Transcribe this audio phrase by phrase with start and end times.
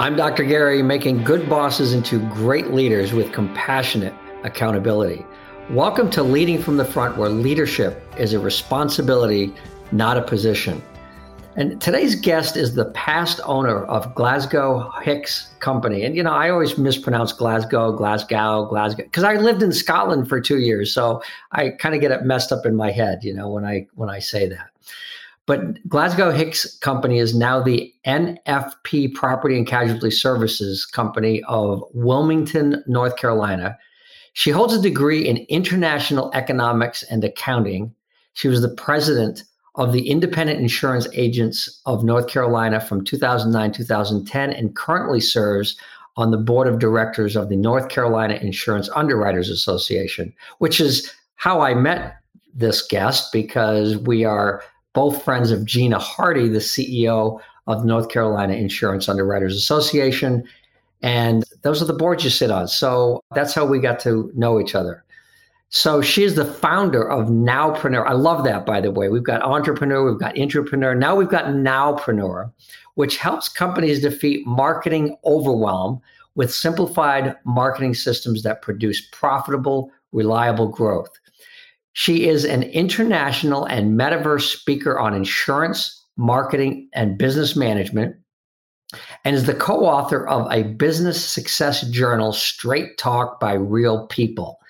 [0.00, 0.44] I'm Dr.
[0.44, 4.14] Gary, making good bosses into great leaders with compassionate
[4.44, 5.26] accountability.
[5.70, 9.52] Welcome to Leading from the Front, where leadership is a responsibility,
[9.90, 10.80] not a position.
[11.56, 16.04] And today's guest is the past owner of Glasgow Hicks Company.
[16.04, 20.40] And, you know, I always mispronounce Glasgow, Glasgow, Glasgow, because I lived in Scotland for
[20.40, 20.94] two years.
[20.94, 23.88] So I kind of get it messed up in my head, you know, when I
[23.96, 24.70] when I say that.
[25.48, 32.84] But Glasgow Hicks Company is now the NFP Property and Casualty Services Company of Wilmington,
[32.86, 33.78] North Carolina.
[34.34, 37.94] She holds a degree in international economics and accounting.
[38.34, 39.42] She was the president
[39.76, 45.78] of the Independent Insurance Agents of North Carolina from 2009 2010 and currently serves
[46.18, 51.62] on the board of directors of the North Carolina Insurance Underwriters Association, which is how
[51.62, 52.16] I met
[52.52, 54.62] this guest because we are
[54.98, 60.42] both friends of Gina Hardy, the CEO of North Carolina Insurance Underwriters Association.
[61.02, 62.66] And those are the boards you sit on.
[62.66, 65.04] So that's how we got to know each other.
[65.68, 68.08] So she's the founder of Nowpreneur.
[68.08, 69.08] I love that, by the way.
[69.08, 70.96] We've got entrepreneur, we've got entrepreneur.
[70.96, 72.50] Now we've got Nowpreneur,
[72.96, 76.00] which helps companies defeat marketing overwhelm
[76.34, 81.10] with simplified marketing systems that produce profitable, reliable growth.
[81.98, 88.14] She is an international and metaverse speaker on insurance, marketing, and business management,
[89.24, 94.60] and is the co author of a business success journal, Straight Talk by Real People.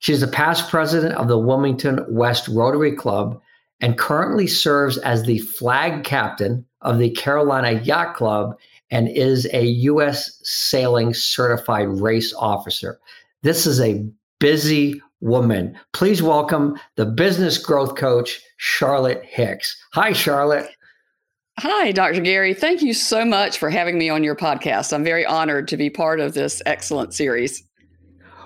[0.00, 3.40] She's the past president of the Wilmington West Rotary Club
[3.80, 8.58] and currently serves as the flag captain of the Carolina Yacht Club
[8.90, 10.40] and is a U.S.
[10.42, 12.98] sailing certified race officer.
[13.44, 14.04] This is a
[14.40, 15.78] busy woman.
[15.92, 19.76] Please welcome the business growth coach, Charlotte Hicks.
[19.92, 20.70] Hi, Charlotte.
[21.58, 22.20] Hi, Dr.
[22.20, 22.54] Gary.
[22.54, 24.92] Thank you so much for having me on your podcast.
[24.92, 27.64] I'm very honored to be part of this excellent series.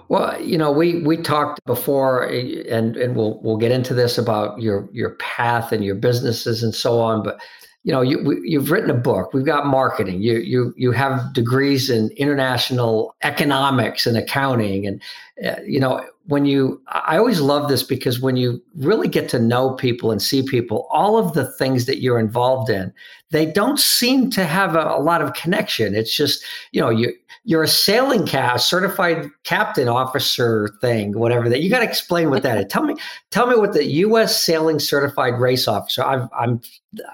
[0.08, 4.18] Well, you know, we we talked before, eh, and and we'll we'll get into this
[4.18, 7.22] about your your path and your businesses and so on.
[7.22, 7.40] But
[7.84, 9.34] you know, you you've written a book.
[9.34, 10.22] We've got marketing.
[10.22, 15.02] You you you have degrees in international economics and accounting, and
[15.44, 19.38] uh, you know, when you i always love this because when you really get to
[19.38, 22.92] know people and see people all of the things that you're involved in
[23.30, 27.12] they don't seem to have a, a lot of connection it's just you know you
[27.44, 32.42] you're a sailing cast certified captain officer thing whatever that you got to explain what
[32.42, 32.94] that is tell me
[33.30, 36.60] tell me what the us sailing certified race officer i i'm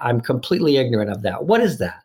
[0.01, 2.03] i'm completely ignorant of that what is that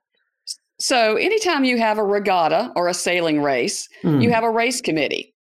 [0.78, 4.22] so anytime you have a regatta or a sailing race mm.
[4.22, 5.34] you have a race committee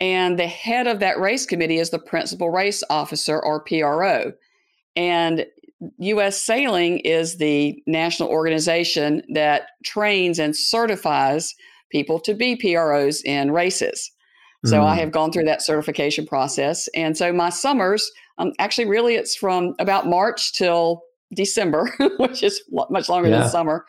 [0.00, 4.32] and the head of that race committee is the principal race officer or PRO.
[4.96, 5.46] And
[5.98, 11.54] US Sailing is the national organization that trains and certifies
[11.90, 14.10] people to be PROs in races.
[14.66, 14.84] So mm.
[14.84, 16.86] I have gone through that certification process.
[16.94, 18.08] And so my summers,
[18.38, 21.02] um, actually, really, it's from about March till
[21.34, 23.40] December, which is much longer yeah.
[23.40, 23.86] than summer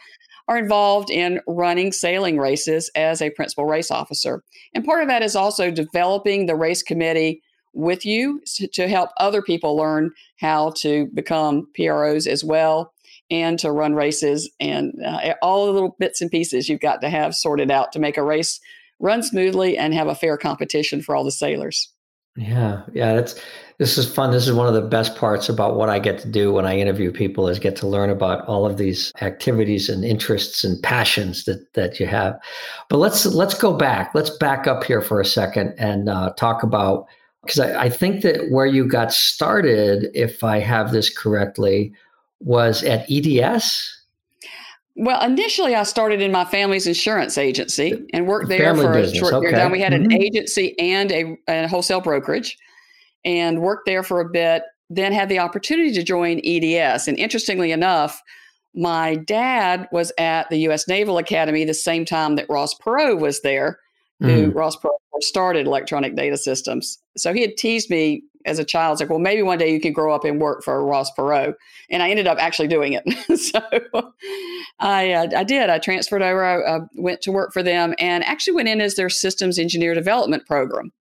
[0.47, 4.43] are involved in running sailing races as a principal race officer.
[4.73, 7.41] And part of that is also developing the race committee
[7.73, 12.93] with you to, to help other people learn how to become PROs as well
[13.31, 17.09] and to run races and uh, all the little bits and pieces you've got to
[17.09, 18.59] have sorted out to make a race
[18.99, 21.91] run smoothly and have a fair competition for all the sailors.
[22.37, 23.41] Yeah, yeah, that's
[23.77, 24.31] this is fun.
[24.31, 26.77] This is one of the best parts about what I get to do when I
[26.77, 31.43] interview people is get to learn about all of these activities and interests and passions
[31.43, 32.39] that that you have.
[32.87, 34.11] But let's let's go back.
[34.13, 37.05] Let's back up here for a second and uh, talk about
[37.43, 41.93] because I, I think that where you got started, if I have this correctly,
[42.43, 43.97] was at EDS.
[44.95, 49.17] Well, initially, I started in my family's insurance agency and worked there Family for business.
[49.17, 49.71] a short period of time.
[49.71, 50.05] We had mm-hmm.
[50.05, 52.57] an agency and a, a, wholesale brokerage
[53.23, 57.07] and worked there for a bit, then had the opportunity to join EDS.
[57.07, 58.21] And interestingly enough,
[58.73, 60.87] my dad was at the U.S.
[60.87, 63.79] Naval Academy the same time that Ross Perot was there,
[64.21, 64.55] who mm.
[64.55, 64.91] Ross Perot
[65.21, 66.99] started electronic data systems.
[67.17, 68.93] So he had teased me as a child.
[68.93, 71.53] It's like, well, maybe one day you can grow up and work for Ross Perot.
[71.89, 73.39] And I ended up actually doing it.
[73.39, 73.61] so
[74.79, 75.69] I, uh, I did.
[75.69, 78.95] I transferred over, I, I went to work for them and actually went in as
[78.95, 80.91] their systems engineer development program,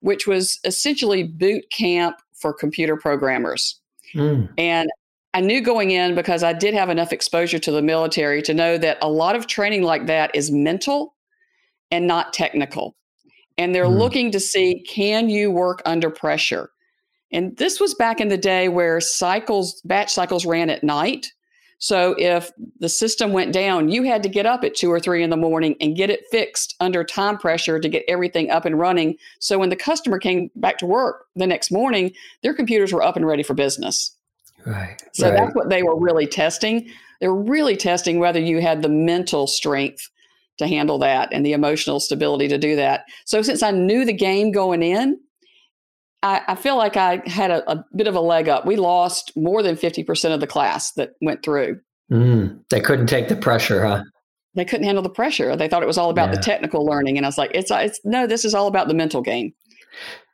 [0.00, 3.78] which was essentially boot camp for computer programmers.
[4.14, 4.48] Mm.
[4.58, 4.90] And
[5.34, 8.78] I knew going in because I did have enough exposure to the military to know
[8.78, 11.14] that a lot of training like that is mental
[11.90, 12.96] and not technical.
[13.58, 13.98] And they're mm.
[13.98, 16.70] looking to see can you work under pressure?
[17.32, 21.26] And this was back in the day where cycles, batch cycles ran at night.
[21.78, 25.22] So if the system went down, you had to get up at two or three
[25.22, 28.78] in the morning and get it fixed under time pressure to get everything up and
[28.78, 29.16] running.
[29.38, 32.12] So when the customer came back to work the next morning,
[32.42, 34.14] their computers were up and ready for business.
[34.66, 35.02] Right.
[35.14, 35.36] So right.
[35.38, 36.90] that's what they were really testing.
[37.20, 40.06] They were really testing whether you had the mental strength
[40.60, 43.04] to handle that and the emotional stability to do that.
[43.24, 45.18] So since I knew the game going in,
[46.22, 48.66] I, I feel like I had a, a, bit of a leg up.
[48.66, 51.80] We lost more than 50% of the class that went through.
[52.12, 54.04] Mm, they couldn't take the pressure, huh?
[54.54, 55.56] They couldn't handle the pressure.
[55.56, 56.36] They thought it was all about yeah.
[56.36, 57.16] the technical learning.
[57.16, 59.54] And I was like, it's, it's no, this is all about the mental game.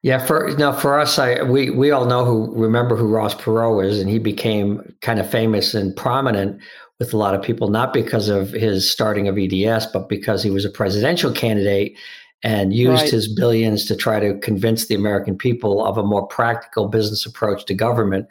[0.03, 3.85] Yeah, for now for us, I we we all know who remember who Ross Perot
[3.85, 6.61] is, and he became kind of famous and prominent
[6.99, 10.51] with a lot of people, not because of his starting of EDS, but because he
[10.51, 11.97] was a presidential candidate
[12.43, 13.11] and used right.
[13.11, 17.65] his billions to try to convince the American people of a more practical business approach
[17.67, 18.29] to government,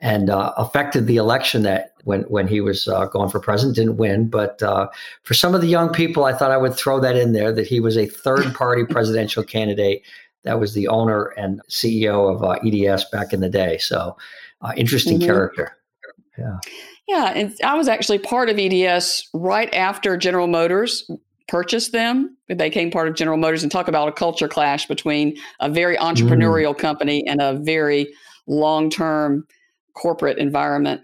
[0.00, 3.98] and uh, affected the election that when when he was uh, going for president didn't
[3.98, 4.28] win.
[4.28, 4.88] But uh,
[5.24, 7.66] for some of the young people, I thought I would throw that in there that
[7.66, 10.02] he was a third party presidential candidate
[10.44, 13.76] that was the owner and CEO of uh, EDS back in the day.
[13.78, 14.16] So,
[14.62, 15.26] uh, interesting mm-hmm.
[15.26, 15.76] character.
[16.38, 16.58] Yeah.
[17.10, 17.32] Yeah.
[17.34, 21.10] And I was actually part of EDS right after General Motors
[21.48, 22.36] purchased them.
[22.46, 25.96] They became part of General Motors and talk about a culture clash between a very
[25.96, 26.78] entrepreneurial mm.
[26.78, 28.14] company and a very
[28.46, 29.44] long term
[29.94, 31.00] corporate environment.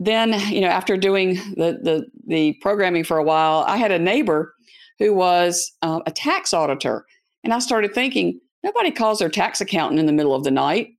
[0.00, 3.98] Then, you know, after doing the, the, the programming for a while, I had a
[4.00, 4.56] neighbor
[4.98, 7.06] who was uh, a tax auditor
[7.44, 10.93] and I started thinking, nobody calls their tax accountant in the middle of the night.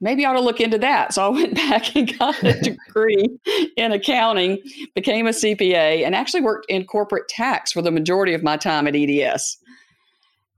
[0.00, 1.12] Maybe I ought to look into that.
[1.12, 3.28] So I went back and got a degree
[3.76, 4.58] in accounting,
[4.94, 8.86] became a CPA, and actually worked in corporate tax for the majority of my time
[8.86, 9.58] at EDS.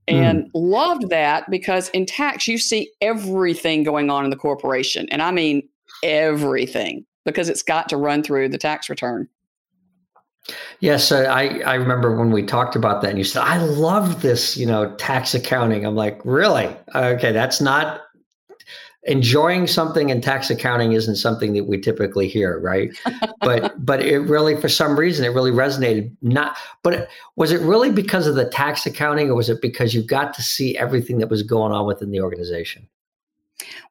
[0.09, 0.51] And mm.
[0.55, 5.09] loved that because in tax, you see everything going on in the corporation.
[5.11, 5.69] And I mean
[6.03, 9.29] everything because it's got to run through the tax return.
[10.81, 14.23] Yes, uh, I, I remember when we talked about that and you said, I love
[14.23, 15.85] this, you know, tax accounting.
[15.85, 16.75] I'm like, really?
[16.95, 18.01] Okay, that's not
[19.05, 22.91] enjoying something in tax accounting isn't something that we typically hear, right?
[23.41, 26.15] but but it really for some reason it really resonated.
[26.23, 30.03] Not but was it really because of the tax accounting or was it because you
[30.03, 32.87] got to see everything that was going on within the organization?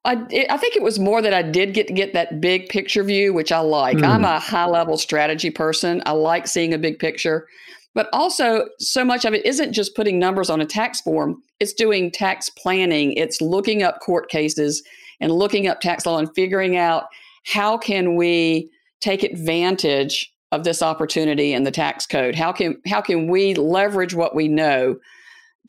[0.05, 0.13] I,
[0.49, 3.33] I think it was more that I did get to get that big picture view,
[3.33, 3.97] which I like.
[3.97, 4.07] Mm.
[4.07, 6.01] I'm a high level strategy person.
[6.05, 7.47] I like seeing a big picture,
[7.93, 11.43] but also so much of it isn't just putting numbers on a tax form.
[11.59, 13.13] It's doing tax planning.
[13.13, 14.81] It's looking up court cases
[15.19, 17.05] and looking up tax law and figuring out
[17.45, 18.69] how can we
[19.01, 22.35] take advantage of this opportunity in the tax code.
[22.35, 24.97] How can how can we leverage what we know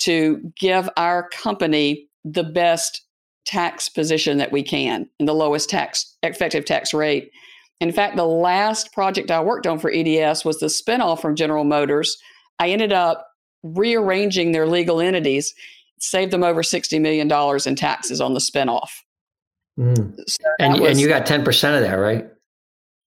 [0.01, 3.03] to give our company the best
[3.47, 7.31] tax position that we can and the lowest tax effective tax rate.
[7.81, 11.65] In fact, the last project I worked on for EDS was the spinoff from General
[11.65, 12.19] Motors.
[12.59, 13.27] I ended up
[13.63, 15.55] rearranging their legal entities,
[15.99, 17.31] saved them over $60 million
[17.67, 18.91] in taxes on the spinoff.
[19.79, 20.15] Mm.
[20.29, 22.27] So and, was, and you got 10% of that, right?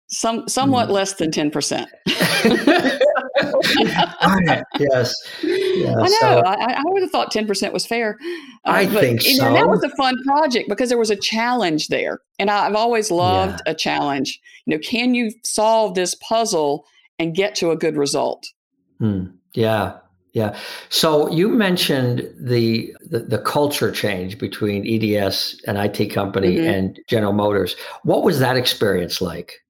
[0.08, 0.92] Some somewhat mm.
[0.92, 1.88] less than 10%.
[4.80, 5.14] yes.
[5.42, 6.08] Yeah, I know.
[6.08, 8.18] So, I, I, would have thought 10% was fair.
[8.66, 9.54] Uh, I but, think you know, so.
[9.54, 12.20] That was a fun project because there was a challenge there.
[12.40, 13.72] And I, have always loved yeah.
[13.72, 14.40] a challenge.
[14.66, 16.86] You know, can you solve this puzzle
[17.20, 18.48] and get to a good result?
[19.00, 19.26] Hmm.
[19.54, 19.98] Yeah.
[20.34, 20.58] Yeah.
[20.90, 26.70] So you mentioned the, the, the culture change between EDS, and IT company, mm-hmm.
[26.70, 27.76] and General Motors.
[28.04, 29.64] What was that experience like?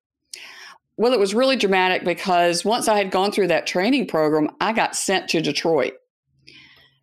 [0.95, 4.73] Well, it was really dramatic because once I had gone through that training program, I
[4.73, 5.93] got sent to Detroit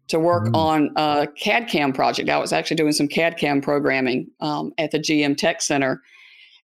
[0.09, 0.57] to work mm.
[0.57, 2.29] on a CAD CAM project.
[2.29, 6.01] I was actually doing some CAD CAM programming um, at the GM Tech Center.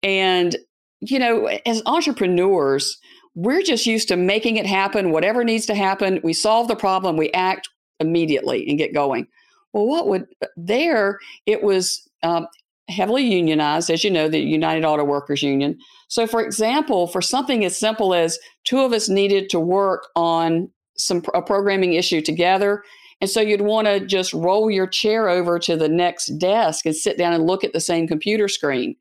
[0.02, 0.56] And,
[1.00, 2.98] you know, as entrepreneurs,
[3.34, 6.20] we're just used to making it happen, whatever needs to happen.
[6.22, 7.68] We solve the problem, we act
[8.00, 9.26] immediately and get going.
[9.72, 10.26] Well, what would
[10.56, 12.46] there, it was um,
[12.88, 15.78] heavily unionized, as you know, the United Auto Workers Union.
[16.08, 20.70] So, for example, for something as simple as two of us needed to work on
[20.96, 22.84] some a programming issue together,
[23.20, 26.94] And so you'd want to just roll your chair over to the next desk and
[26.94, 28.96] sit down and look at the same computer screen.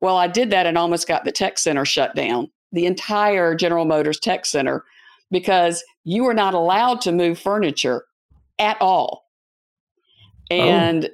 [0.00, 3.84] Well, I did that and almost got the tech center shut down, the entire General
[3.84, 4.84] Motors tech center,
[5.30, 8.04] because you were not allowed to move furniture
[8.58, 9.24] at all.
[10.50, 10.54] Oh.
[10.54, 11.08] And oh.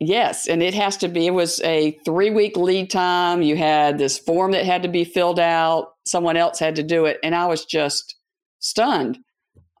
[0.00, 3.42] yes, and it has to be, it was a three week lead time.
[3.42, 7.06] You had this form that had to be filled out, someone else had to do
[7.06, 7.18] it.
[7.22, 8.16] And I was just
[8.58, 9.18] stunned.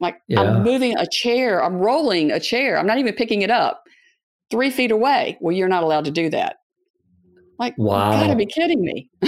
[0.00, 0.40] Like yeah.
[0.40, 3.82] I'm moving a chair, I'm rolling a chair, I'm not even picking it up
[4.50, 5.38] three feet away.
[5.40, 6.56] Well, you're not allowed to do that.
[7.58, 8.12] Like, wow.
[8.12, 9.08] you gotta be kidding me.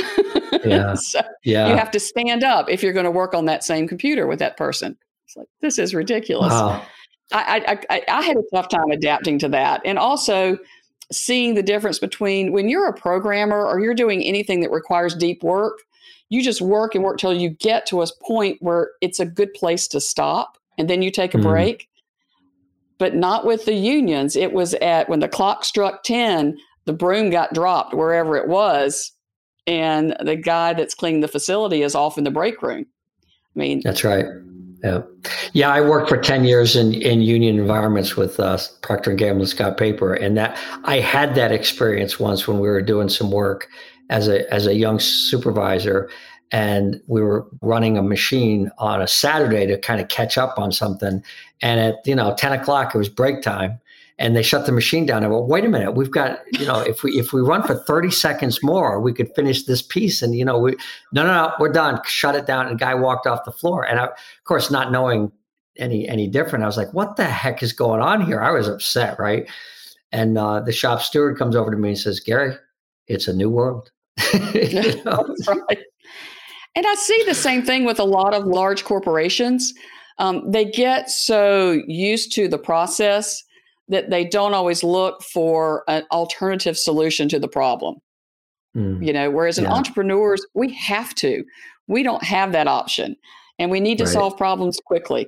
[0.64, 0.95] yeah.
[0.95, 1.69] so yeah.
[1.69, 4.38] you have to stand up if you're going to work on that same computer with
[4.38, 4.97] that person.
[5.26, 6.52] It's like, this is ridiculous.
[6.52, 6.85] Wow.
[7.33, 9.83] I, I, I, I had a tough time adapting to that.
[9.85, 10.59] And also
[11.12, 15.43] seeing the difference between when you're a programmer or you're doing anything that requires deep
[15.43, 15.78] work,
[16.31, 19.52] you just work and work till you get to a point where it's a good
[19.55, 21.43] place to stop and then you take a mm.
[21.43, 21.88] break.
[22.99, 24.35] But not with the unions.
[24.35, 29.12] It was at when the clock struck 10, the broom got dropped wherever it was,
[29.68, 32.87] and the guy that's cleaning the facility is off in the break room.
[33.54, 34.25] I mean, that's right.
[34.82, 35.02] Yeah,
[35.52, 35.70] yeah.
[35.70, 39.48] I worked for ten years in, in union environments with uh, Procter and Gamble, and
[39.48, 43.68] Scott Paper, and that I had that experience once when we were doing some work
[44.08, 46.08] as a as a young supervisor,
[46.50, 50.72] and we were running a machine on a Saturday to kind of catch up on
[50.72, 51.22] something.
[51.60, 53.80] And at you know ten o'clock, it was break time,
[54.18, 55.25] and they shut the machine down.
[55.25, 57.76] I went, wait a minute, we've got, you know, if we if we run for
[57.76, 60.22] 30 seconds more, we could finish this piece.
[60.22, 60.72] And you know, we
[61.12, 62.00] no no no, we're done.
[62.04, 62.66] Shut it down.
[62.66, 63.84] And the guy walked off the floor.
[63.84, 65.30] And I, of course, not knowing
[65.76, 68.40] any any different, I was like, what the heck is going on here?
[68.40, 69.48] I was upset, right?
[70.10, 72.56] And uh, the shop steward comes over to me and says, Gary,
[73.06, 73.90] it's a new world.
[74.54, 75.34] you know?
[75.46, 75.78] right.
[76.75, 79.75] And I see the same thing with a lot of large corporations.
[80.18, 83.44] Um, they get so used to the process
[83.88, 87.97] that they don't always look for an alternative solution to the problem.
[88.76, 89.04] Mm.
[89.04, 89.73] You know, whereas in yeah.
[89.73, 91.45] entrepreneurs, we have to.
[91.87, 93.16] We don't have that option.
[93.59, 94.12] And we need to right.
[94.12, 95.26] solve problems quickly,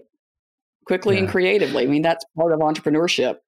[0.86, 1.22] quickly yeah.
[1.22, 1.84] and creatively.
[1.84, 3.38] I mean, that's part of entrepreneurship.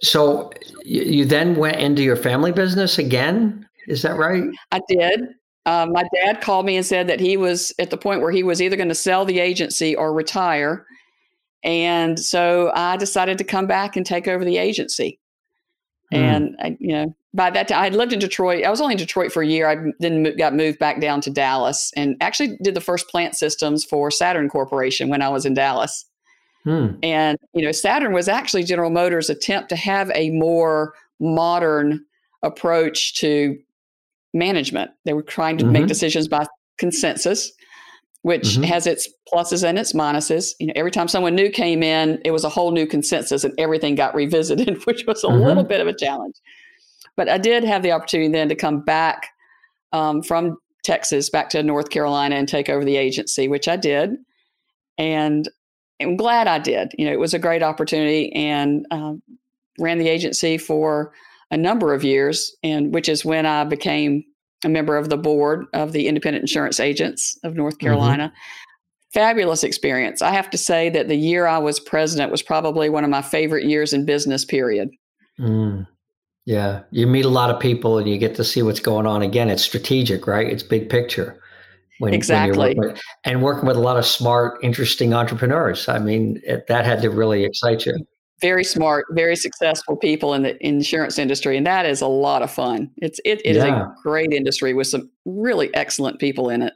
[0.00, 0.50] So
[0.84, 3.68] you then went into your family business again?
[3.86, 4.44] Is that right?
[4.72, 5.20] I did.
[5.66, 8.42] Um, my dad called me and said that he was at the point where he
[8.42, 10.86] was either going to sell the agency or retire.
[11.64, 15.20] And so I decided to come back and take over the agency.
[16.12, 16.18] Mm.
[16.18, 18.64] And I, you know, by that time, I had lived in Detroit.
[18.64, 19.68] I was only in Detroit for a year.
[19.68, 23.84] I then got moved back down to Dallas, and actually did the first plant systems
[23.84, 26.04] for Saturn Corporation when I was in Dallas.
[26.66, 26.98] Mm.
[27.02, 32.04] And you know, Saturn was actually General Motors' attempt to have a more modern
[32.42, 33.58] approach to
[34.34, 34.90] management.
[35.04, 35.72] They were trying to mm-hmm.
[35.72, 37.52] make decisions by consensus
[38.22, 38.62] which mm-hmm.
[38.62, 40.52] has its pluses and its minuses.
[40.58, 43.54] You know, every time someone new came in, it was a whole new consensus and
[43.58, 45.44] everything got revisited, which was a mm-hmm.
[45.44, 46.36] little bit of a challenge.
[47.16, 49.28] But I did have the opportunity then to come back
[49.92, 54.16] um, from Texas back to North Carolina and take over the agency, which I did.
[54.98, 55.48] And
[56.00, 56.92] I'm glad I did.
[56.96, 59.22] You know, it was a great opportunity and um,
[59.78, 61.12] ran the agency for
[61.50, 64.24] a number of years, and which is when I became
[64.64, 67.86] a member of the board of the Independent Insurance Agents of North mm-hmm.
[67.86, 68.28] Carolina.
[68.28, 69.12] Mm-hmm.
[69.12, 70.22] Fabulous experience.
[70.22, 73.20] I have to say that the year I was president was probably one of my
[73.20, 74.88] favorite years in business, period.
[75.38, 75.86] Mm.
[76.46, 76.82] Yeah.
[76.90, 79.20] You meet a lot of people and you get to see what's going on.
[79.20, 80.46] Again, it's strategic, right?
[80.46, 81.38] It's big picture.
[81.98, 82.74] When, exactly.
[82.74, 85.88] When with, and working with a lot of smart, interesting entrepreneurs.
[85.88, 87.94] I mean, it, that had to really excite you
[88.42, 92.50] very smart, very successful people in the insurance industry, and that is a lot of
[92.50, 92.90] fun.
[92.98, 93.62] It's it, it yeah.
[93.62, 96.74] is a great industry with some really excellent people in it.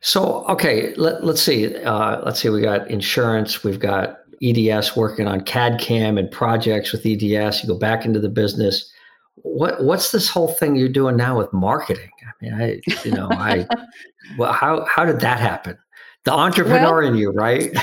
[0.00, 1.74] So okay, let, us see.
[1.76, 2.48] Uh, let's see.
[2.48, 3.64] We got insurance.
[3.64, 7.62] We've got EDS working on CAD CAM and projects with EDS.
[7.62, 8.90] You go back into the business.
[9.36, 12.10] What what's this whole thing you're doing now with marketing?
[12.22, 13.66] I mean, I you know I
[14.38, 15.76] well how how did that happen?
[16.24, 17.74] The entrepreneur well, in you, right?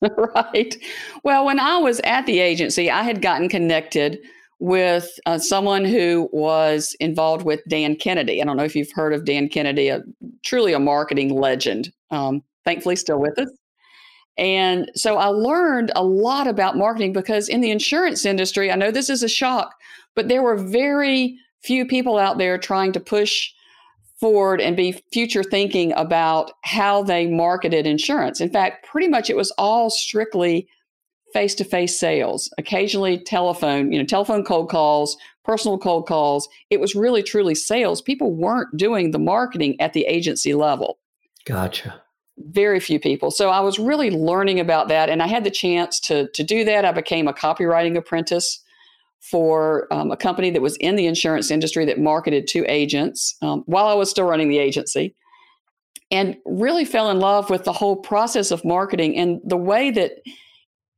[0.34, 0.76] right.
[1.24, 4.18] Well, when I was at the agency, I had gotten connected
[4.60, 8.40] with uh, someone who was involved with Dan Kennedy.
[8.40, 10.02] I don't know if you've heard of Dan Kennedy, a,
[10.44, 11.92] truly a marketing legend.
[12.12, 13.50] Um, thankfully, still with us.
[14.38, 18.90] And so I learned a lot about marketing because in the insurance industry, I know
[18.90, 19.74] this is a shock,
[20.14, 23.50] but there were very few people out there trying to push
[24.22, 28.40] forward and be future thinking about how they marketed insurance.
[28.40, 30.68] In fact, pretty much it was all strictly
[31.32, 36.48] face to face sales, occasionally telephone, you know, telephone cold calls, personal cold calls.
[36.70, 38.00] It was really truly sales.
[38.00, 40.98] People weren't doing the marketing at the agency level.
[41.44, 42.00] Gotcha.
[42.38, 43.30] very few people.
[43.30, 46.64] So I was really learning about that, and I had the chance to to do
[46.64, 46.84] that.
[46.84, 48.61] I became a copywriting apprentice
[49.22, 53.62] for um, a company that was in the insurance industry that marketed to agents um,
[53.66, 55.14] while I was still running the agency,
[56.10, 60.12] and really fell in love with the whole process of marketing and the way that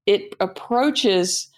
[0.07, 1.49] it approaches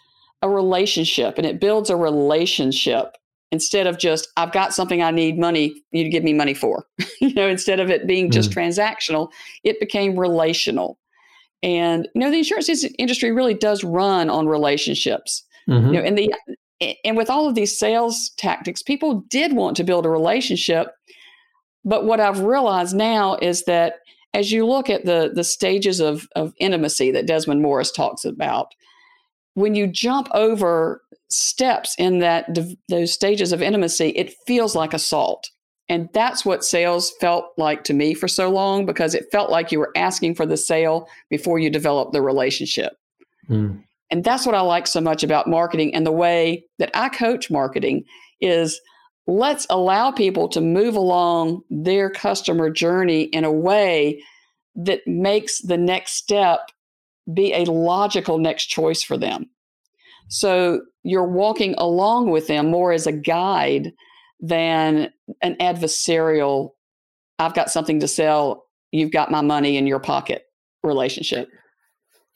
[0.42, 3.16] a relationship and it builds a relationship
[3.52, 6.84] instead of just i've got something i need money you to give me money for.
[7.20, 8.54] You know instead of it being just mm.
[8.54, 9.30] transactional
[9.64, 10.98] it became relational.
[11.62, 12.68] And you know the insurance
[12.98, 15.86] industry really does run on relationships mm-hmm.
[15.86, 16.32] you know and the
[17.04, 20.88] and with all of these sales tactics people did want to build a relationship
[21.84, 23.94] but what i've realized now is that
[24.34, 28.68] as you look at the the stages of of intimacy that desmond morris talks about
[29.54, 32.56] when you jump over steps in that
[32.88, 35.50] those stages of intimacy, it feels like assault.
[35.88, 39.70] And that's what sales felt like to me for so long because it felt like
[39.70, 42.94] you were asking for the sale before you develop the relationship.
[43.48, 43.82] Mm.
[44.10, 47.50] And that's what I like so much about marketing and the way that I coach
[47.50, 48.04] marketing
[48.40, 48.80] is
[49.26, 54.22] let's allow people to move along their customer journey in a way
[54.76, 56.70] that makes the next step
[57.32, 59.50] be a logical next choice for them.
[60.28, 63.92] So you're walking along with them more as a guide
[64.40, 65.10] than
[65.42, 66.72] an adversarial,
[67.38, 70.44] I've got something to sell, you've got my money in your pocket
[70.82, 71.48] relationship.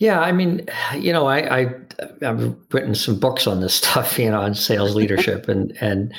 [0.00, 0.66] Yeah, I mean,
[0.96, 1.74] you know, I, I
[2.22, 6.12] have written some books on this stuff, you know, on sales leadership, and and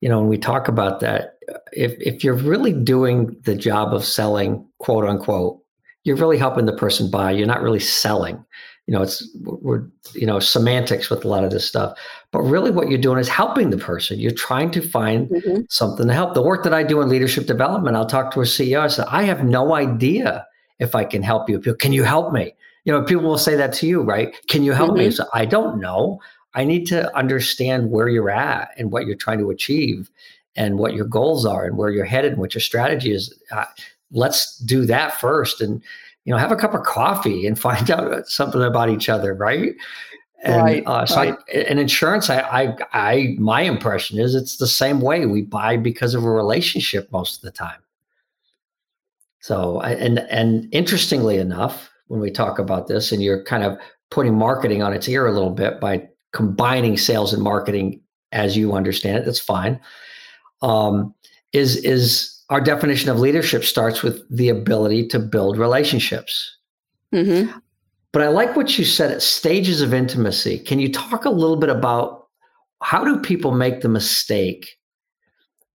[0.00, 1.38] you know, when we talk about that,
[1.72, 5.60] if if you're really doing the job of selling, quote unquote,
[6.02, 7.30] you're really helping the person buy.
[7.30, 8.44] You're not really selling.
[8.88, 11.96] You know it's we're you know semantics with a lot of this stuff.
[12.32, 14.18] But really what you're doing is helping the person.
[14.18, 15.60] You're trying to find mm-hmm.
[15.70, 16.34] something to help.
[16.34, 19.04] The work that i do in leadership development i'll talk to a ceo i say
[19.08, 20.44] i have no idea
[20.80, 22.52] if i can help you can you help me
[22.84, 25.00] you know people will say that to you right can you help mm-hmm.
[25.00, 26.20] me so i don't know
[26.54, 30.10] i need to understand where you're at and what you're trying to achieve
[30.56, 33.64] and what your goals are and where you're headed and what your strategy is uh,
[34.10, 35.82] let's do that first and
[36.24, 39.74] you know, have a cup of coffee and find out something about each other, right?
[40.44, 41.34] And right, uh, so, right.
[41.54, 45.24] I, in insurance, I, I, I, my impression is it's the same way.
[45.24, 47.78] We buy because of a relationship most of the time.
[49.38, 53.78] So, and and interestingly enough, when we talk about this, and you're kind of
[54.10, 58.74] putting marketing on its ear a little bit by combining sales and marketing as you
[58.74, 59.80] understand it, that's fine.
[60.60, 61.14] Um,
[61.54, 66.54] is is our definition of leadership starts with the ability to build relationships.
[67.14, 67.50] Mm-hmm.
[68.12, 70.58] But I like what you said at stages of intimacy.
[70.58, 72.28] Can you talk a little bit about
[72.82, 74.76] how do people make the mistake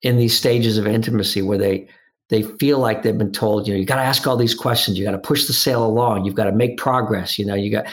[0.02, 1.88] in these stages of intimacy where they
[2.34, 4.98] they feel like they've been told, you know, you got to ask all these questions,
[4.98, 7.72] you got to push the sale along, you've got to make progress, you know, you
[7.72, 7.86] got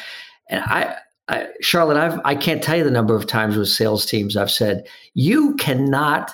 [0.48, 0.96] and I,
[1.28, 4.50] I Charlotte, I've I can't tell you the number of times with sales teams I've
[4.50, 6.32] said, you cannot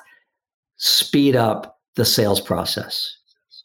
[0.77, 3.17] speed up the sales process.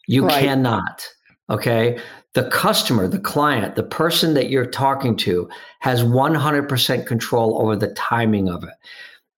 [0.07, 0.43] You right.
[0.43, 1.07] cannot.
[1.49, 1.99] Okay.
[2.33, 5.49] The customer, the client, the person that you're talking to
[5.79, 8.73] has 100% control over the timing of it.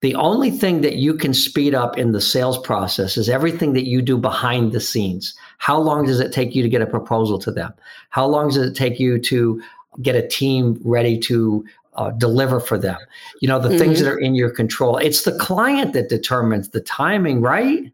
[0.04, 3.86] The only thing that you can speed up in the sales process is everything that
[3.86, 5.32] you do behind the scenes.
[5.56, 7.72] How long does it take you to get a proposal to them?
[8.10, 9.62] How long does it take you to
[10.02, 11.64] get a team ready to
[11.94, 12.98] uh, deliver for them?
[13.40, 13.78] You know, the mm-hmm.
[13.78, 14.98] things that are in your control.
[14.98, 17.90] It's the client that determines the timing, right?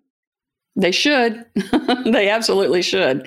[0.75, 1.47] They should.
[2.07, 3.25] they absolutely should.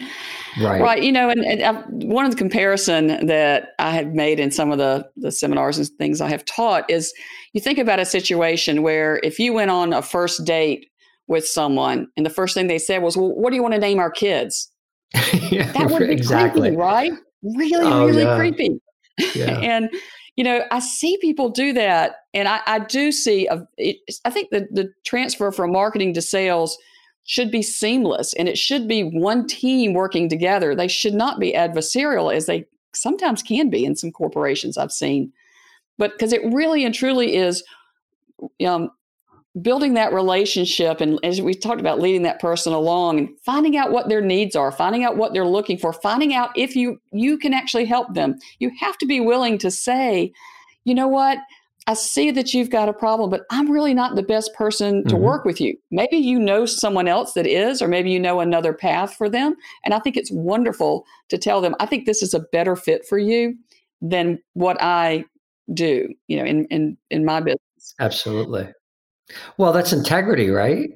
[0.60, 0.82] Right.
[0.82, 1.04] Right.
[1.04, 4.72] You know, and, and uh, one of the comparison that I have made in some
[4.72, 7.14] of the, the seminars and things I have taught is
[7.54, 10.90] you think about a situation where if you went on a first date
[11.28, 13.80] with someone and the first thing they said was, well, what do you want to
[13.80, 14.70] name our kids?
[15.34, 16.70] yeah, that would be exactly.
[16.70, 17.12] creepy, right?
[17.42, 18.38] Really, oh, really yeah.
[18.38, 18.82] creepy.
[19.36, 19.60] Yeah.
[19.62, 19.90] and,
[20.36, 22.16] you know, I see people do that.
[22.34, 26.22] And I, I do see, a, it, I think the, the transfer from marketing to
[26.22, 26.78] sales–
[27.26, 30.76] should be seamless and it should be one team working together.
[30.76, 35.32] They should not be adversarial as they sometimes can be in some corporations I've seen.
[35.98, 37.64] But because it really and truly is
[38.66, 38.90] um,
[39.62, 43.92] building that relationship and as we talked about leading that person along and finding out
[43.92, 47.38] what their needs are finding out what they're looking for finding out if you you
[47.38, 50.34] can actually help them you have to be willing to say
[50.86, 51.38] you know what
[51.88, 55.16] I see that you've got a problem, but I'm really not the best person to
[55.16, 55.24] mm-hmm.
[55.24, 55.76] work with you.
[55.92, 59.56] Maybe you know someone else that is, or maybe you know another path for them.
[59.84, 63.06] And I think it's wonderful to tell them, I think this is a better fit
[63.06, 63.56] for you
[64.02, 65.26] than what I
[65.74, 67.96] do, you know, in in in my business.
[68.00, 68.70] Absolutely.
[69.58, 70.90] Well, that's integrity, right?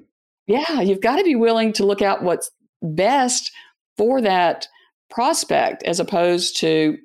[0.48, 2.50] Yeah, you've got to be willing to look out what's
[2.82, 3.52] best
[3.98, 4.68] for that
[5.10, 6.98] prospect as opposed to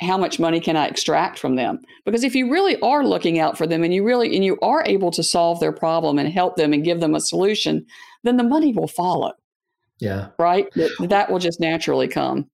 [0.00, 1.80] how much money can I extract from them?
[2.04, 4.84] Because if you really are looking out for them and you really and you are
[4.86, 7.84] able to solve their problem and help them and give them a solution,
[8.22, 9.32] then the money will follow.
[9.98, 10.28] Yeah.
[10.38, 10.68] Right?
[10.74, 12.48] That, that will just naturally come.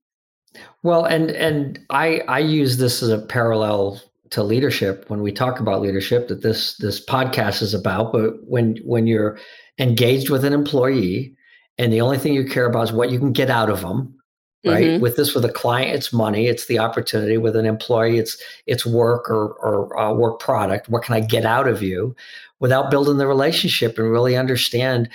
[0.82, 5.60] Well, and and I I use this as a parallel to leadership when we talk
[5.60, 9.38] about leadership that this this podcast is about, but when when you're
[9.78, 11.34] engaged with an employee
[11.78, 14.16] and the only thing you care about is what you can get out of them,
[14.64, 15.02] right mm-hmm.
[15.02, 18.86] with this with a client it's money it's the opportunity with an employee it's it's
[18.86, 22.14] work or or uh, work product what can i get out of you
[22.60, 25.08] without building the relationship and really understand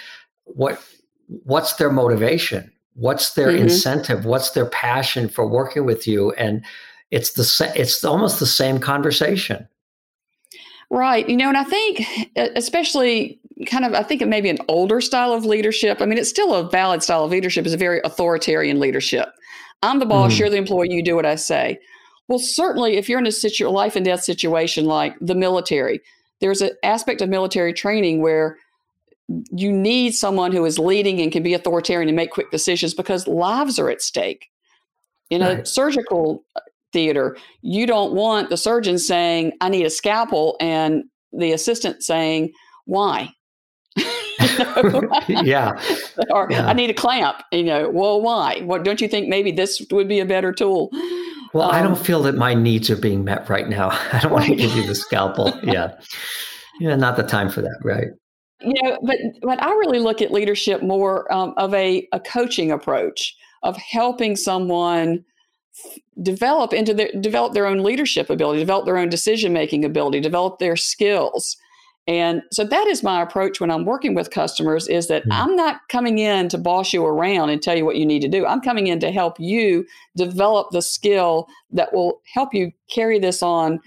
[0.46, 0.84] what
[1.44, 3.64] what's their motivation what's their mm-hmm.
[3.64, 6.64] incentive what's their passion for working with you and
[7.12, 9.68] it's the it's almost the same conversation
[10.90, 14.60] right you know and i think especially kind of i think it may be an
[14.68, 17.78] older style of leadership i mean it's still a valid style of leadership is a
[17.78, 19.30] very authoritarian leadership
[19.82, 20.40] I'm the boss, mm.
[20.40, 21.80] you're the employee, you do what I say.
[22.28, 26.02] Well, certainly, if you're in a situ- life and death situation like the military,
[26.42, 28.58] there's an aspect of military training where
[29.52, 33.28] you need someone who is leading and can be authoritarian and make quick decisions because
[33.28, 34.50] lives are at stake.
[35.30, 35.60] In right.
[35.60, 36.62] a surgical uh,
[36.92, 42.52] theater, you don't want the surgeon saying, I need a scalpel, and the assistant saying,
[42.86, 43.30] Why?
[45.28, 45.82] yeah.
[46.32, 46.68] or yeah.
[46.68, 47.42] I need a clamp.
[47.52, 48.62] You know, well, why?
[48.62, 50.90] What don't you think maybe this would be a better tool?
[51.54, 53.90] Well, um, I don't um, feel that my needs are being met right now.
[54.14, 55.58] I don't want to give you the scalpel.
[55.64, 55.94] Yeah.
[56.80, 58.08] Yeah, not the time for that, right?
[58.62, 62.72] You know, but but I really look at leadership more um, of a, a coaching
[62.72, 65.24] approach of helping someone
[66.22, 70.60] develop into their develop their own leadership ability, develop their own decision making ability, develop
[70.60, 71.56] their skills.
[72.10, 75.32] And so that is my approach when I'm working with customers is that mm-hmm.
[75.32, 78.28] I'm not coming in to boss you around and tell you what you need to
[78.28, 78.48] do.
[78.48, 79.86] I'm coming in to help you
[80.18, 83.80] develop the skill that will help you carry this on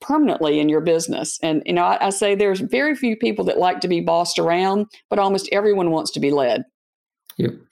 [0.00, 1.40] permanently in your business.
[1.42, 4.38] And you know, I, I say there's very few people that like to be bossed
[4.38, 6.62] around, but almost everyone wants to be led.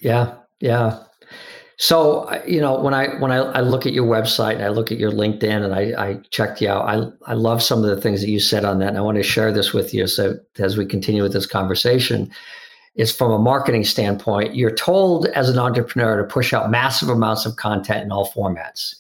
[0.01, 1.05] Yeah, yeah.
[1.77, 4.93] So you know when I when I, I look at your website and I look
[4.93, 8.01] at your LinkedIn and I, I checked you out, I I love some of the
[8.01, 10.07] things that you said on that, and I want to share this with you.
[10.07, 12.31] So as we continue with this conversation,
[12.95, 17.45] is from a marketing standpoint, you're told as an entrepreneur to push out massive amounts
[17.45, 18.95] of content in all formats,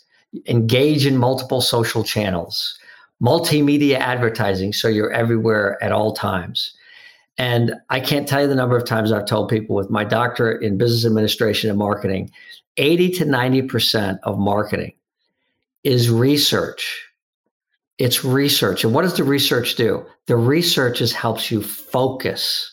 [0.46, 2.76] engage in multiple social channels,
[3.22, 6.74] multimedia advertising, so you're everywhere at all times.
[7.36, 10.62] And I can't tell you the number of times I've told people with my doctorate
[10.62, 12.30] in business administration and marketing
[12.76, 14.92] 80 to 90% of marketing
[15.84, 17.08] is research.
[17.98, 18.82] It's research.
[18.82, 20.04] And what does the research do?
[20.26, 22.70] The research is helps you focus.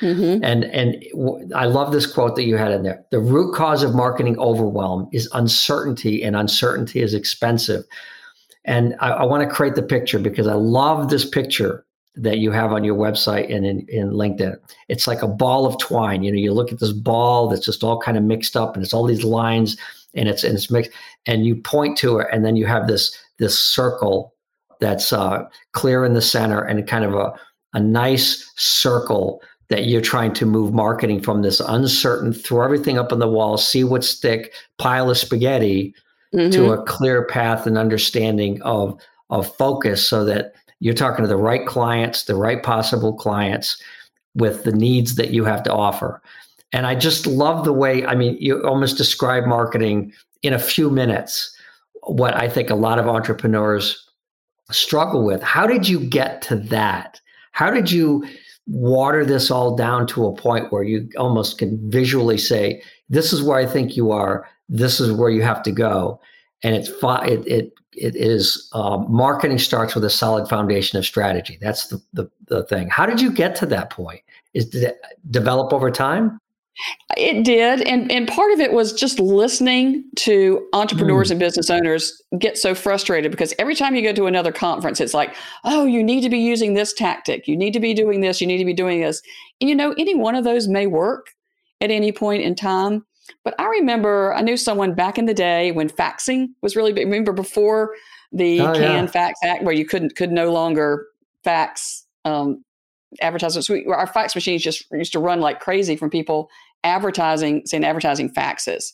[0.00, 0.42] Mm-hmm.
[0.42, 3.04] And and w- I love this quote that you had in there.
[3.10, 7.84] The root cause of marketing overwhelm is uncertainty, and uncertainty is expensive.
[8.64, 12.50] And I, I want to create the picture because I love this picture that you
[12.50, 14.56] have on your website and in, in LinkedIn.
[14.88, 16.22] It's like a ball of twine.
[16.22, 18.84] You know, you look at this ball that's just all kind of mixed up and
[18.84, 19.76] it's all these lines
[20.14, 20.90] and it's and it's mixed
[21.26, 24.34] and you point to it and then you have this this circle
[24.80, 27.32] that's uh, clear in the center and kind of a,
[27.72, 33.12] a nice circle that you're trying to move marketing from this uncertain, throw everything up
[33.12, 35.94] on the wall, see what stick, pile of spaghetti
[36.34, 36.50] mm-hmm.
[36.50, 41.36] to a clear path and understanding of of focus so that you're talking to the
[41.36, 43.80] right clients, the right possible clients
[44.34, 46.20] with the needs that you have to offer.
[46.72, 50.90] And I just love the way, I mean, you almost describe marketing in a few
[50.90, 51.56] minutes,
[52.02, 54.04] what I think a lot of entrepreneurs
[54.72, 55.40] struggle with.
[55.40, 57.20] How did you get to that?
[57.52, 58.26] How did you
[58.66, 63.40] water this all down to a point where you almost can visually say, this is
[63.40, 66.20] where I think you are, this is where you have to go?
[66.64, 71.58] And it's it, it it is uh, marketing starts with a solid foundation of strategy.
[71.60, 72.88] That's the, the, the thing.
[72.88, 74.20] How did you get to that point?
[74.54, 75.00] Is did it
[75.30, 76.38] develop over time?
[77.18, 81.32] It did, and and part of it was just listening to entrepreneurs mm.
[81.32, 85.12] and business owners get so frustrated because every time you go to another conference, it's
[85.12, 88.40] like, oh, you need to be using this tactic, you need to be doing this,
[88.40, 89.20] you need to be doing this,
[89.60, 91.26] and you know, any one of those may work
[91.82, 93.04] at any point in time.
[93.44, 97.06] But I remember I knew someone back in the day when faxing was really big.
[97.06, 97.94] Remember before
[98.32, 99.06] the oh, Can yeah.
[99.06, 101.06] Fax Act, where you couldn't could no longer
[101.44, 102.64] fax um,
[103.20, 103.68] advertisements.
[103.68, 106.50] We, our fax machines just used to run like crazy from people
[106.84, 108.92] advertising, saying advertising faxes.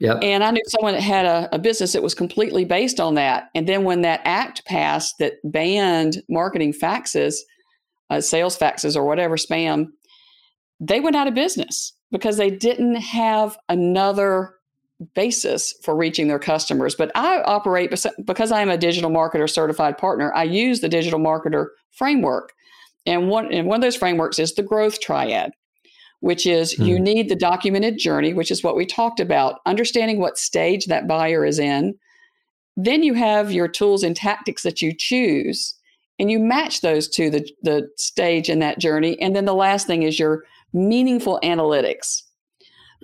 [0.00, 0.18] Yep.
[0.22, 3.50] And I knew someone that had a, a, business that was completely based on that.
[3.54, 7.36] And then when that act passed that banned marketing faxes,
[8.10, 9.86] uh, sales faxes or whatever spam,
[10.80, 14.54] they went out of business because they didn't have another
[15.14, 16.94] basis for reaching their customers.
[16.94, 17.92] But I operate
[18.24, 20.32] because I am a digital marketer certified partner.
[20.34, 22.52] I use the digital marketer framework,
[23.06, 25.52] and one and one of those frameworks is the growth triad,
[26.20, 26.84] which is hmm.
[26.84, 31.08] you need the documented journey, which is what we talked about, understanding what stage that
[31.08, 31.94] buyer is in.
[32.76, 35.74] Then you have your tools and tactics that you choose,
[36.18, 39.20] and you match those to the the stage in that journey.
[39.20, 42.22] And then the last thing is your meaningful analytics.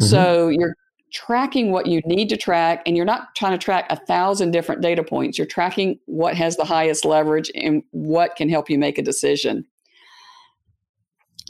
[0.00, 0.06] Mm-hmm.
[0.06, 0.74] So you're
[1.12, 4.82] tracking what you need to track and you're not trying to track a thousand different
[4.82, 8.98] data points you're tracking what has the highest leverage and what can help you make
[8.98, 9.64] a decision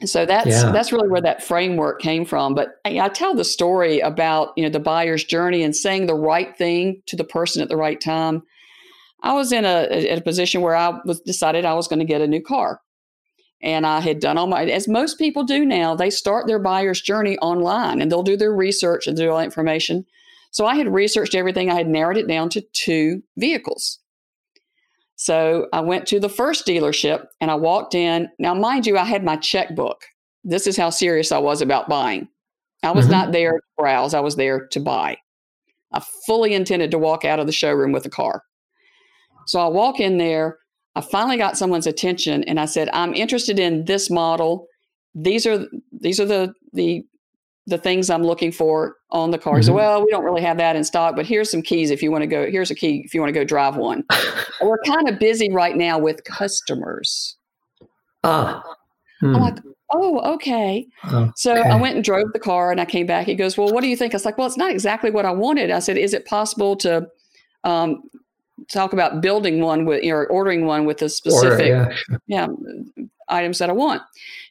[0.04, 0.70] so that's yeah.
[0.70, 4.62] that's really where that framework came from but I, I, tell the story about you
[4.62, 8.00] know the buyer's journey and saying the right thing to the person at the right
[8.00, 8.42] time
[9.24, 12.20] i was in a, a position where i was decided i was going to get
[12.20, 12.80] a new car
[13.60, 17.00] and I had done all my, as most people do now, they start their buyer's
[17.00, 20.06] journey online and they'll do their research and do all that information.
[20.50, 21.70] So I had researched everything.
[21.70, 23.98] I had narrowed it down to two vehicles.
[25.16, 28.28] So I went to the first dealership and I walked in.
[28.38, 30.04] Now, mind you, I had my checkbook.
[30.44, 32.28] This is how serious I was about buying.
[32.84, 33.12] I was mm-hmm.
[33.12, 35.16] not there to browse, I was there to buy.
[35.92, 38.42] I fully intended to walk out of the showroom with a car.
[39.46, 40.58] So I walk in there
[40.98, 44.66] I finally got someone's attention and I said, I'm interested in this model.
[45.14, 47.04] These are these are the the
[47.68, 49.54] the things I'm looking for on the car.
[49.54, 49.62] Mm-hmm.
[49.62, 52.10] So, well, we don't really have that in stock, but here's some keys if you
[52.10, 52.50] want to go.
[52.50, 54.02] Here's a key if you want to go drive one.
[54.60, 57.36] We're kind of busy right now with customers.
[58.24, 58.60] Ah.
[59.20, 59.36] Hmm.
[59.36, 59.58] I'm like,
[59.92, 60.84] oh, okay.
[61.06, 61.30] okay.
[61.36, 63.26] So I went and drove the car and I came back.
[63.26, 64.14] He goes, well, what do you think?
[64.14, 65.70] I was like, well, it's not exactly what I wanted.
[65.70, 67.06] I said, is it possible to
[67.62, 68.02] um,
[68.70, 71.94] talk about building one with or ordering one with the specific Order,
[72.26, 72.46] yeah.
[72.48, 73.06] yeah.
[73.28, 74.02] items that I want.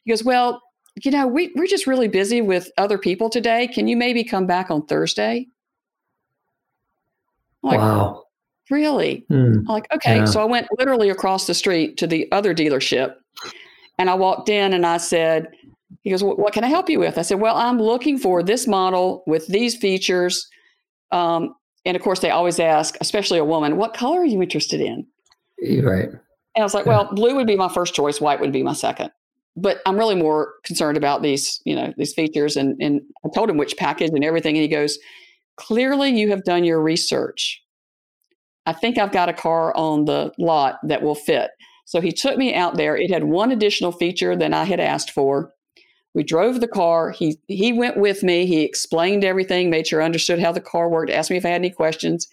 [0.04, 0.62] He goes, Well,
[1.02, 3.68] you know, we, we're just really busy with other people today.
[3.68, 5.46] Can you maybe come back on Thursday?
[7.62, 8.24] Like, wow.
[8.70, 9.24] Really?
[9.28, 9.60] Hmm.
[9.66, 10.18] Like, okay.
[10.18, 10.24] Yeah.
[10.26, 13.14] So I went literally across the street to the other dealership
[13.98, 15.48] and I walked in and I said,
[16.02, 17.18] he goes, What can I help you with?
[17.18, 20.48] I said, Well, I'm looking for this model with these features.
[21.10, 21.54] Um,
[21.88, 25.06] and of course, they always ask, especially a woman, what color are you interested in?
[25.82, 26.10] Right.
[26.10, 26.20] And
[26.58, 26.92] I was like, yeah.
[26.92, 29.10] well, blue would be my first choice, white would be my second.
[29.56, 32.56] But I'm really more concerned about these, you know, these features.
[32.56, 34.54] And, and I told him which package and everything.
[34.54, 34.98] And he goes,
[35.56, 37.62] clearly you have done your research.
[38.66, 41.52] I think I've got a car on the lot that will fit.
[41.86, 42.98] So he took me out there.
[42.98, 45.54] It had one additional feature than I had asked for.
[46.14, 47.10] We drove the car.
[47.10, 48.46] He he went with me.
[48.46, 51.50] He explained everything, made sure I understood how the car worked, asked me if I
[51.50, 52.28] had any questions,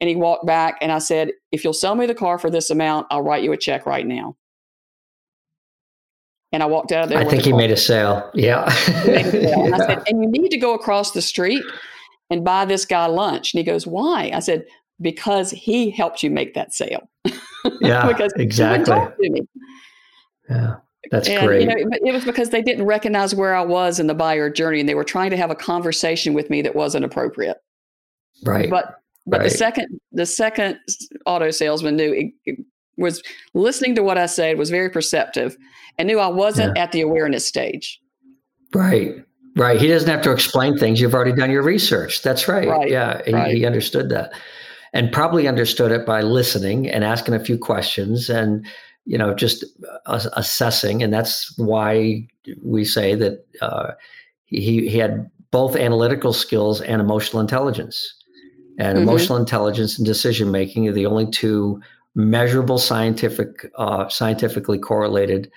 [0.00, 2.70] and he walked back and I said, "If you'll sell me the car for this
[2.70, 4.36] amount, I'll write you a check right now."
[6.52, 7.18] And I walked out of there.
[7.18, 8.30] I think he made a sale.
[8.34, 8.66] Yeah.
[8.66, 9.64] a sale.
[9.64, 11.64] And I said, "And you need to go across the street
[12.30, 14.64] and buy this guy lunch." And he goes, "Why?" I said,
[15.00, 17.08] "Because he helped you make that sale."
[17.80, 18.98] Yeah, because exactly.
[20.50, 20.76] Yeah.
[21.10, 21.62] That's and, great.
[21.62, 24.80] You know, it was because they didn't recognize where I was in the buyer journey,
[24.80, 27.58] and they were trying to have a conversation with me that wasn't appropriate.
[28.44, 28.70] Right.
[28.70, 29.50] But but right.
[29.50, 30.78] the second the second
[31.26, 32.64] auto salesman knew it, it
[32.96, 33.22] was
[33.54, 35.56] listening to what I said was very perceptive,
[35.98, 36.82] and knew I wasn't yeah.
[36.82, 38.00] at the awareness stage.
[38.74, 39.14] Right.
[39.56, 39.80] Right.
[39.80, 41.00] He doesn't have to explain things.
[41.00, 42.22] You've already done your research.
[42.22, 42.66] That's right.
[42.66, 42.90] right.
[42.90, 43.20] Yeah.
[43.30, 43.52] Right.
[43.52, 44.32] He, he understood that
[44.94, 48.64] and probably understood it by listening and asking a few questions and
[49.04, 49.64] you know, just
[50.06, 52.26] uh, assessing, and that's why
[52.62, 53.92] we say that uh,
[54.46, 58.12] he he had both analytical skills and emotional intelligence.
[58.76, 59.08] And mm-hmm.
[59.08, 61.80] emotional intelligence and decision making are the only two
[62.16, 65.48] measurable scientific, uh, scientifically correlated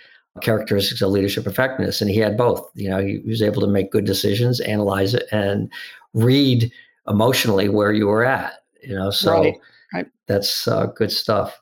[0.42, 2.00] characteristics of leadership effectiveness.
[2.00, 2.70] And he had both.
[2.76, 5.72] You know, he was able to make good decisions, analyze it, and
[6.14, 6.72] read
[7.08, 8.54] emotionally where you were at.
[8.84, 9.56] You know, so right.
[9.94, 10.08] Right.
[10.28, 11.60] that's uh, good stuff.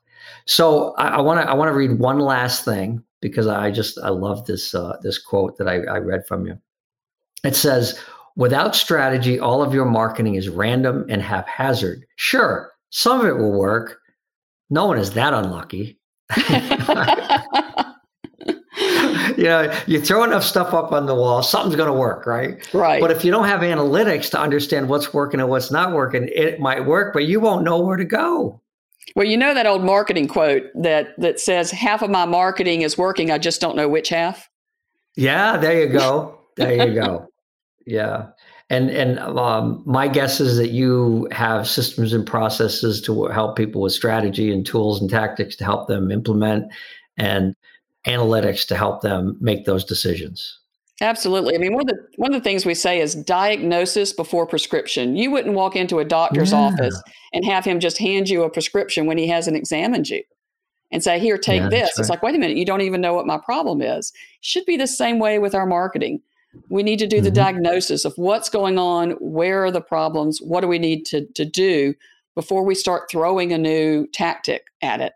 [0.48, 4.10] So I want to I want to read one last thing because I just I
[4.10, 6.58] love this uh, this quote that I, I read from you.
[7.44, 8.00] It says,
[8.36, 12.06] "Without strategy, all of your marketing is random and haphazard.
[12.18, 14.00] Sure, some of it will work.
[14.70, 16.00] No one is that unlucky."
[19.38, 22.68] you know, you throw enough stuff up on the wall, something's going to work, right?
[22.74, 23.02] Right.
[23.02, 26.60] But if you don't have analytics to understand what's working and what's not working, it
[26.60, 28.62] might work, but you won't know where to go.
[29.16, 32.98] Well, you know that old marketing quote that that says half of my marketing is
[32.98, 34.50] working, I just don't know which half.
[35.16, 36.40] Yeah, there you go.
[36.58, 37.28] There you go.
[37.88, 38.30] Yeah.
[38.72, 43.82] And and um, my guess is that you have systems and processes to help people
[43.82, 46.74] with strategy and tools and tactics to help them implement
[47.16, 47.56] and
[48.08, 50.60] analytics to help them make those decisions.
[51.02, 51.56] Absolutely.
[51.56, 55.16] I mean, one of the one of the things we say is diagnosis before prescription.
[55.16, 56.60] You wouldn't walk into a doctor's yeah.
[56.60, 57.02] office
[57.34, 60.24] and have him just hand you a prescription when he hasn't examined you
[60.92, 62.00] and say, "Here, take yeah, this." Right.
[62.00, 64.14] It's like, wait a minute, you don't even know what my problem is.
[64.40, 66.22] Should be the same way with our marketing.
[66.70, 67.26] We need to do mm-hmm.
[67.26, 71.26] the diagnosis of what's going on, where are the problems, what do we need to
[71.26, 71.94] to do
[72.36, 75.14] before we start throwing a new tactic at it.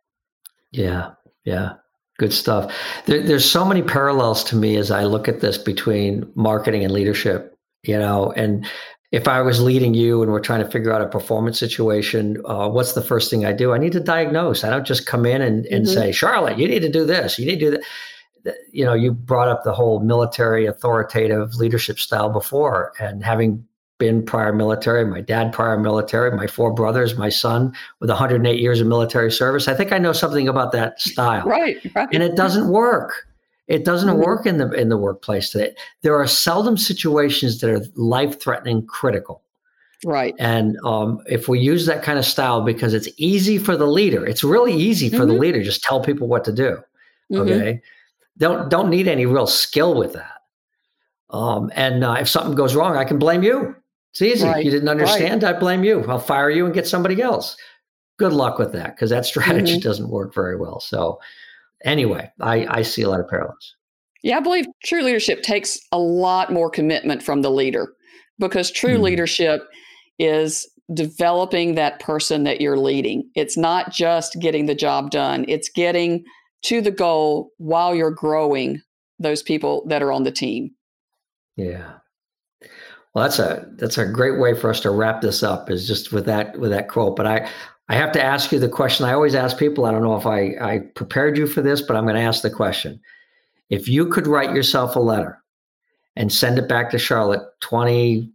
[0.72, 1.12] Yeah,
[1.44, 1.74] yeah.
[2.19, 2.71] Good stuff.
[3.05, 6.93] There, there's so many parallels to me as I look at this between marketing and
[6.93, 8.67] leadership, you know, and
[9.12, 12.69] if I was leading you and we're trying to figure out a performance situation, uh,
[12.69, 13.73] what's the first thing I do?
[13.73, 14.63] I need to diagnose.
[14.63, 15.93] I don't just come in and, and mm-hmm.
[15.93, 17.39] say, Charlotte, you need to do this.
[17.39, 17.77] You need to do
[18.43, 18.55] that.
[18.71, 23.65] You know, you brought up the whole military authoritative leadership style before, and having
[23.99, 28.81] been prior military, my dad prior military, my four brothers, my son with 108 years
[28.81, 29.67] of military service.
[29.67, 31.45] I think I know something about that style.
[31.49, 31.77] Right.
[31.95, 32.07] right.
[32.12, 33.27] And it doesn't work.
[33.67, 34.23] It doesn't mm-hmm.
[34.23, 35.75] work in the in the workplace today.
[36.01, 39.43] There are seldom situations that are life threatening critical.
[40.05, 40.33] Right.
[40.39, 44.25] And um, if we use that kind of style because it's easy for the leader,
[44.25, 45.27] it's really easy for mm-hmm.
[45.27, 45.63] the leader.
[45.63, 46.77] Just tell people what to do.
[47.31, 47.38] Mm-hmm.
[47.41, 47.81] Okay.
[48.38, 50.39] Don't don't need any real skill with that.
[51.29, 53.75] Um, and uh, if something goes wrong, I can blame you.
[54.19, 54.47] It's easy.
[54.47, 54.65] Right.
[54.65, 55.43] You didn't understand.
[55.43, 55.55] Right.
[55.55, 56.03] I blame you.
[56.05, 57.55] I'll fire you and get somebody else.
[58.17, 59.82] Good luck with that because that strategy mm-hmm.
[59.82, 60.82] doesn't work very well.
[60.82, 61.19] So,
[61.86, 63.75] anyway, I, I see a lot of parallels.
[64.21, 67.93] Yeah, I believe true leadership takes a lot more commitment from the leader
[68.38, 69.03] because true mm-hmm.
[69.03, 69.62] leadership
[70.17, 73.29] is developing that person that you're leading.
[73.36, 76.25] It's not just getting the job done, it's getting
[76.63, 78.82] to the goal while you're growing
[79.17, 80.71] those people that are on the team.
[81.55, 81.93] Yeah.
[83.19, 85.69] Well, that's a that's a great way for us to wrap this up.
[85.69, 87.17] Is just with that with that quote.
[87.17, 87.49] But I
[87.89, 89.86] I have to ask you the question I always ask people.
[89.86, 92.43] I don't know if I I prepared you for this, but I'm going to ask
[92.43, 92.97] the question.
[93.69, 95.38] If you could write yourself a letter
[96.15, 98.32] and send it back to Charlotte 20,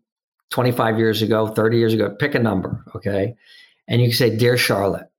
[0.50, 3.34] 25 years ago, 30 years ago, pick a number, okay?
[3.88, 5.10] And you can say, Dear Charlotte,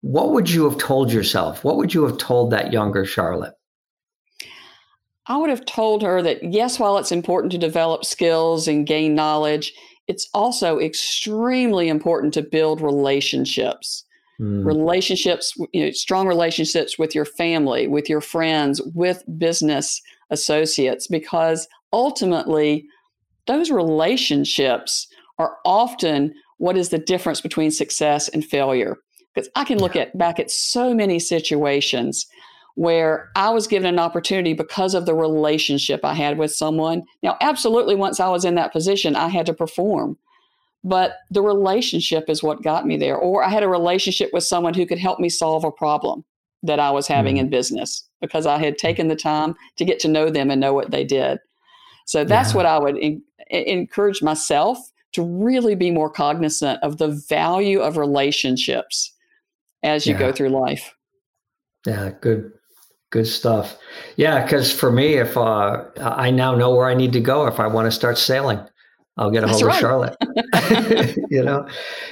[0.00, 1.62] what would you have told yourself?
[1.62, 3.57] What would you have told that younger Charlotte?
[5.28, 9.14] I would have told her that yes, while it's important to develop skills and gain
[9.14, 9.74] knowledge,
[10.06, 14.04] it's also extremely important to build relationships.
[14.40, 14.64] Mm.
[14.64, 21.68] Relationships, you know, strong relationships with your family, with your friends, with business associates, because
[21.92, 22.86] ultimately,
[23.46, 28.96] those relationships are often what is the difference between success and failure.
[29.34, 32.26] Because I can look at back at so many situations
[32.78, 37.02] where I was given an opportunity because of the relationship I had with someone.
[37.24, 40.16] Now, absolutely, once I was in that position, I had to perform,
[40.84, 43.16] but the relationship is what got me there.
[43.16, 46.24] Or I had a relationship with someone who could help me solve a problem
[46.62, 47.40] that I was having mm.
[47.40, 50.72] in business because I had taken the time to get to know them and know
[50.72, 51.40] what they did.
[52.06, 52.56] So that's yeah.
[52.58, 54.78] what I would in, encourage myself
[55.14, 59.12] to really be more cognizant of the value of relationships
[59.82, 60.20] as you yeah.
[60.20, 60.94] go through life.
[61.84, 62.52] Yeah, good
[63.10, 63.76] Good stuff.
[64.16, 67.58] Yeah, because for me, if uh, I now know where I need to go if
[67.58, 68.60] I want to start sailing,
[69.16, 69.74] I'll get a hold right.
[69.74, 70.16] of Charlotte.
[71.30, 71.66] you know,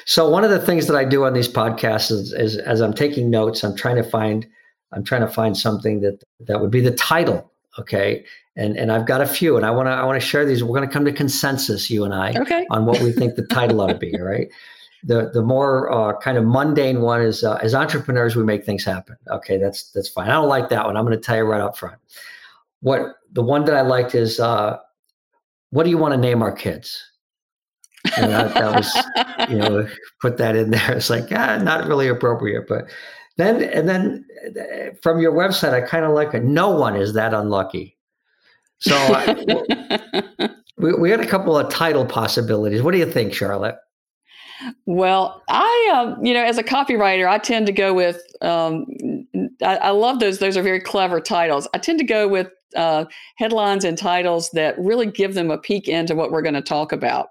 [0.06, 2.94] so one of the things that I do on these podcasts is, is, as I'm
[2.94, 4.46] taking notes, I'm trying to find
[4.92, 7.52] I'm trying to find something that that would be the title.
[7.78, 8.24] Okay,
[8.56, 10.64] and and I've got a few, and I want to I want to share these.
[10.64, 12.66] We're going to come to consensus, you and I, okay.
[12.70, 14.14] on what we think the title ought to be.
[14.20, 14.48] Right
[15.04, 18.84] the the more uh, kind of mundane one is uh, as entrepreneurs we make things
[18.84, 19.16] happen.
[19.30, 20.28] Okay, that's that's fine.
[20.28, 20.96] I don't like that one.
[20.96, 21.98] I'm going to tell you right up front.
[22.80, 24.78] What the one that I liked is uh,
[25.70, 27.02] what do you want to name our kids?
[28.16, 29.88] And that, that was you know
[30.20, 30.92] put that in there.
[30.92, 32.88] It's like ah, not really appropriate, but
[33.36, 36.44] then and then uh, from your website I kind of like it.
[36.44, 37.96] No one is that unlucky.
[38.78, 42.82] So I, we we had a couple of title possibilities.
[42.82, 43.76] What do you think, Charlotte?
[44.86, 48.22] Well, I, um, you know, as a copywriter, I tend to go with.
[48.40, 48.86] Um,
[49.62, 51.68] I, I, love those; those are very clever titles.
[51.74, 53.04] I tend to go with uh,
[53.36, 56.92] headlines and titles that really give them a peek into what we're going to talk
[56.92, 57.28] about.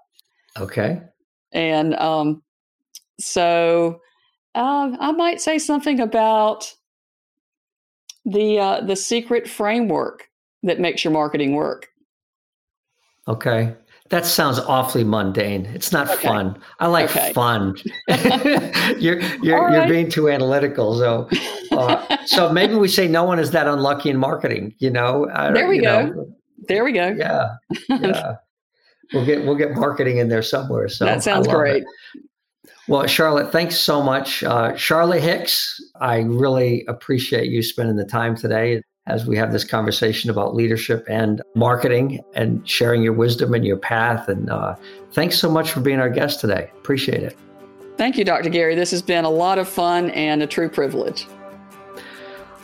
[0.58, 1.00] Okay.
[1.52, 2.42] And um,
[3.18, 4.00] so,
[4.54, 6.72] uh, I might say something about
[8.24, 10.28] the uh, the secret framework
[10.62, 11.88] that makes your marketing work.
[13.28, 13.74] Okay.
[14.10, 15.66] That sounds awfully mundane.
[15.66, 16.28] It's not okay.
[16.28, 16.58] fun.
[16.78, 17.32] I like okay.
[17.32, 17.76] fun.
[18.98, 19.72] you're you're, right.
[19.72, 20.98] you're being too analytical.
[20.98, 21.28] So
[21.72, 24.74] uh, so maybe we say no one is that unlucky in marketing.
[24.78, 25.26] You know.
[25.54, 26.06] there we go.
[26.06, 26.36] Know.
[26.68, 27.08] There we go.
[27.16, 27.56] Yeah.
[27.88, 28.34] Yeah.
[29.12, 30.88] we'll get we'll get marketing in there somewhere.
[30.88, 31.82] So that sounds great.
[31.82, 32.22] It.
[32.88, 34.44] Well, Charlotte, thanks so much.
[34.44, 38.80] Uh, Charlotte Hicks, I really appreciate you spending the time today.
[39.06, 43.76] As we have this conversation about leadership and marketing and sharing your wisdom and your
[43.76, 44.28] path.
[44.28, 44.74] And uh,
[45.12, 46.70] thanks so much for being our guest today.
[46.76, 47.36] Appreciate it.
[47.96, 48.50] Thank you, Dr.
[48.50, 48.74] Gary.
[48.74, 51.26] This has been a lot of fun and a true privilege.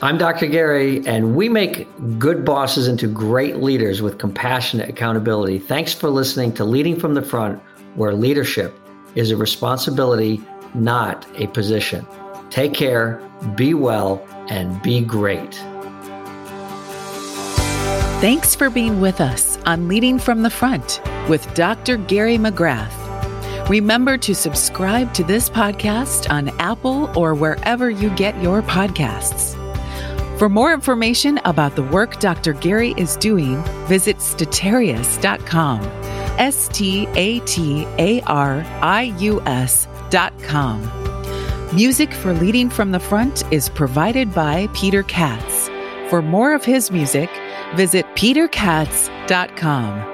[0.02, 0.46] I'm Dr.
[0.46, 1.86] Gary, and we make
[2.18, 5.60] good bosses into great leaders with compassionate accountability.
[5.60, 7.62] Thanks for listening to Leading from the Front,
[7.94, 8.76] where leadership
[9.14, 10.42] is a responsibility,
[10.74, 12.04] not a position.
[12.50, 13.22] Take care,
[13.54, 15.62] be well, and be great.
[18.22, 21.96] Thanks for being with us on Leading from the Front with Dr.
[21.96, 23.68] Gary McGrath.
[23.68, 29.58] Remember to subscribe to this podcast on Apple or wherever you get your podcasts.
[30.38, 32.52] For more information about the work Dr.
[32.52, 35.80] Gary is doing, visit statarius.com.
[36.38, 40.80] S T A T A R I U S.com.
[41.74, 45.68] Music for Leading from the Front is provided by Peter Katz.
[46.08, 47.28] For more of his music,
[47.76, 50.11] visit peterkatz.com.